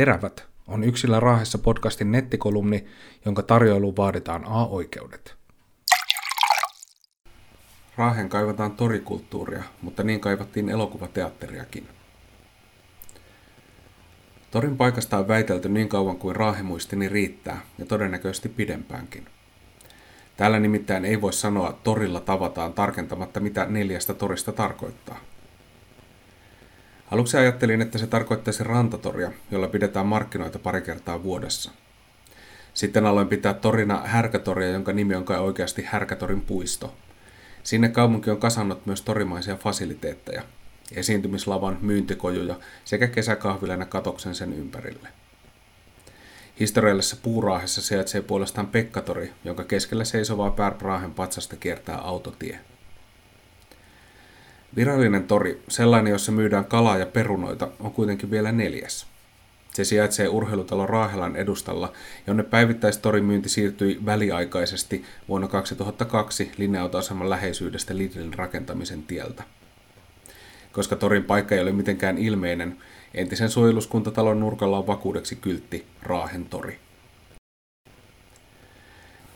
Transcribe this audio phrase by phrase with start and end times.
[0.00, 2.86] Terävät on Yksillä Raahessa podcastin nettikolumni,
[3.24, 5.34] jonka tarjoiluun vaaditaan A-oikeudet.
[7.96, 11.88] Raahen kaivataan torikulttuuria, mutta niin kaivattiin elokuvateatteriakin.
[14.50, 19.26] Torin paikasta on väitelty niin kauan kuin raahemuistini riittää, ja todennäköisesti pidempäänkin.
[20.36, 25.20] Täällä nimittäin ei voi sanoa torilla tavataan tarkentamatta mitä neljästä torista tarkoittaa.
[27.10, 31.70] Aluksi ajattelin, että se tarkoittaisi rantatoria, jolla pidetään markkinoita pari kertaa vuodessa.
[32.74, 36.94] Sitten aloin pitää torina härkätoria, jonka nimi on kai oikeasti Härkätorin puisto.
[37.62, 40.42] Sinne kaupunki on kasannut myös torimaisia fasiliteetteja,
[40.94, 42.54] esiintymislavan, myyntikojuja
[42.84, 45.08] sekä kesäkahvilan ja katoksen sen ympärille.
[46.60, 52.60] Historiallisessa puuraahessa sijaitsee puolestaan Pekkatori, jonka keskellä seisovaa Pärpraahen patsasta kiertää autotie.
[54.76, 59.06] Virallinen tori, sellainen jossa myydään kalaa ja perunoita, on kuitenkin vielä neljäs.
[59.72, 61.92] Se sijaitsee urheilutalo Raahelan edustalla,
[62.26, 69.42] jonne päivittäistorimyynti siirtyi väliaikaisesti vuonna 2002 linja-autoaseman läheisyydestä Lidlin rakentamisen tieltä.
[70.72, 72.76] Koska torin paikka ei ole mitenkään ilmeinen,
[73.14, 76.78] entisen suojeluskuntatalon nurkalla on vakuudeksi kyltti Raahen tori.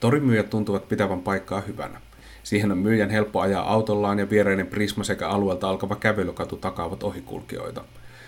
[0.00, 2.00] Torimyyjät tuntuvat pitävän paikkaa hyvänä.
[2.46, 7.84] Siihen on myyjän helppo ajaa autollaan ja viereinen Prisma sekä alueelta alkava kävelykatu takaavat ohikulkijoita.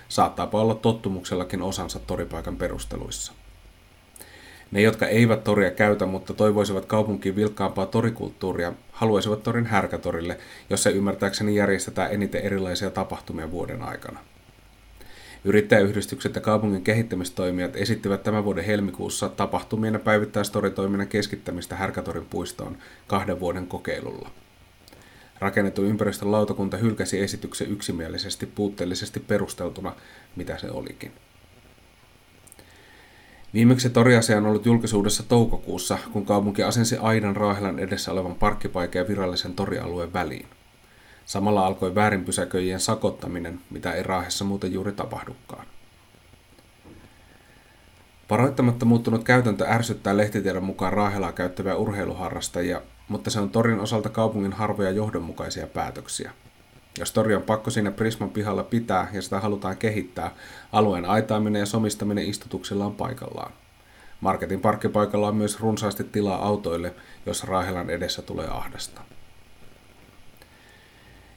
[0.09, 3.33] Saattaapa olla tottumuksellakin osansa toripaikan perusteluissa.
[4.71, 10.39] Ne, jotka eivät toria käytä, mutta toivoisivat kaupunkiin vilkkaampaa torikulttuuria, haluaisivat torin härkätorille,
[10.71, 14.21] jossa ymmärtääkseni järjestetään eniten erilaisia tapahtumia vuoden aikana.
[15.45, 23.41] Yrittäjäyhdistykset ja kaupungin kehittämistoimijat esittivät tämän vuoden helmikuussa tapahtumien ja päivittäistoritoiminnan keskittämistä Härkätorin puistoon kahden
[23.41, 24.31] vuoden kokeilulla.
[25.39, 29.93] Rakennettu ympäristön lautakunta hylkäsi esityksen yksimielisesti puutteellisesti perusteltuna,
[30.37, 31.13] mitä se olikin.
[33.55, 39.09] Viimeksi toriasia on ollut julkisuudessa toukokuussa, kun kaupunki asensi aidan Raahelan edessä olevan parkkipaikan ja
[39.09, 40.47] virallisen torialueen väliin.
[41.29, 45.67] Samalla alkoi väärinpysäköijien sakottaminen, mitä ei Raahessa muuten juuri tapahdukaan.
[48.31, 54.53] Varoittamatta muuttunut käytäntö ärsyttää lehtitiedon mukaan Raahelaa käyttäviä urheiluharrastajia, mutta se on torin osalta kaupungin
[54.53, 56.33] harvoja johdonmukaisia päätöksiä.
[56.99, 60.35] Jos tori on pakko siinä Prisman pihalla pitää ja sitä halutaan kehittää,
[60.73, 63.53] alueen aitaaminen ja somistaminen istutuksilla on paikallaan.
[64.21, 66.95] Marketin parkkipaikalla on myös runsaasti tilaa autoille,
[67.27, 69.01] jos Raahelan edessä tulee ahdasta.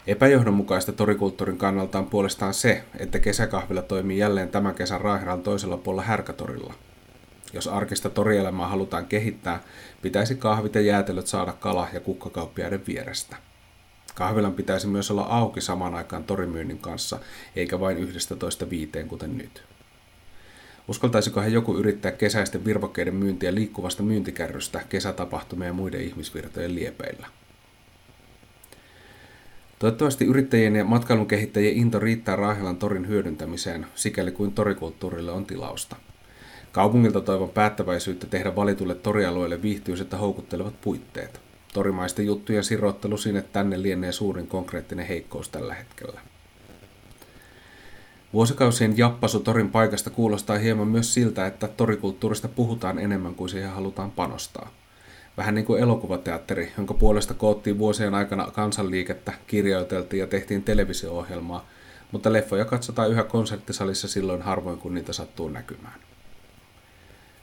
[0.07, 6.03] Epäjohdonmukaista torikulttuurin kannalta on puolestaan se, että kesäkahvila toimii jälleen tämän kesän Raahelan toisella puolella
[6.03, 6.73] Härkätorilla.
[7.53, 9.63] Jos arkista torielämää halutaan kehittää,
[10.01, 13.35] pitäisi kahvit ja jäätelöt saada kala- ja kukkakauppiaiden vierestä.
[14.16, 17.19] Kahvilan pitäisi myös olla auki samaan aikaan torimyynnin kanssa,
[17.56, 19.63] eikä vain 11 viiteen kuten nyt.
[20.88, 27.28] Uskaltaisikohan joku yrittää kesäisten virvokkeiden myyntiä liikkuvasta myyntikärrystä kesätapahtumien ja muiden ihmisvirtojen liepeillä?
[29.81, 35.96] Toivottavasti yrittäjien ja matkailun kehittäjien into riittää Raahelan torin hyödyntämiseen, sikäli kuin torikulttuurille on tilausta.
[36.72, 41.41] Kaupungilta toivon päättäväisyyttä tehdä valitulle torialueelle viihtyiset ja houkuttelevat puitteet.
[41.74, 46.22] Torimaisten juttujen sirottelu sinne tänne lienee suurin konkreettinen heikkous tällä hetkellä.
[48.34, 54.12] Vuosikausien jappasu torin paikasta kuulostaa hieman myös siltä, että torikulttuurista puhutaan enemmän kuin siihen halutaan
[54.12, 54.72] panostaa–
[55.38, 61.68] Vähän niin kuin elokuvateatteri, jonka puolesta koottiin vuosien aikana kansanliikettä, kirjoiteltiin ja tehtiin televisio-ohjelmaa,
[62.12, 66.00] mutta leffoja katsotaan yhä konserttisalissa silloin harvoin, kun niitä sattuu näkymään.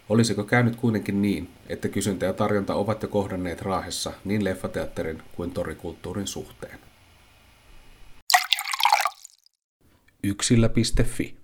[0.09, 5.51] Olisiko käynyt kuitenkin niin, että kysyntä ja tarjonta ovat jo kohdanneet Raahessa niin leffateatterin kuin
[5.51, 6.79] torikulttuurin suhteen?
[10.25, 11.38] Yksillä.fi